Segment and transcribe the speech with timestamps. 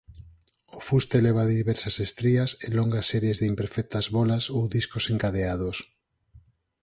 [0.77, 5.77] O fuste leva diversas estrías e longas series de imperfectas bólas ou discos encadeados.